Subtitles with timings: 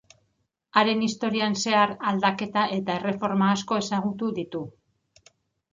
[0.81, 4.65] Haren historian zehar aldaketa eta erreforma asko ezagutu ditu.